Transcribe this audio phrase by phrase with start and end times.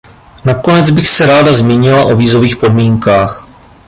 [0.45, 3.47] Nakonec bych se ráda zmínila o vízových podmínkách.